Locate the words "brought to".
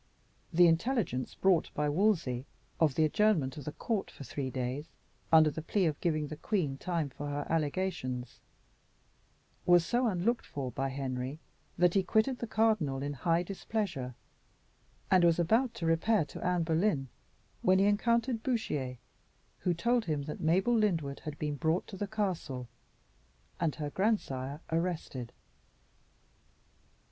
21.57-21.95